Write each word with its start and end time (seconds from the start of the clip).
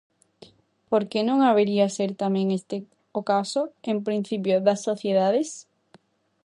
Por 0.89 1.03
que 1.09 1.19
non 1.27 1.39
habería 1.47 1.93
ser 1.97 2.11
tamén 2.23 2.47
este 2.59 2.77
o 3.19 3.21
caso, 3.31 3.61
en 3.91 3.97
principio, 4.07 4.55
das 4.67 4.83
sociedades? 4.89 5.49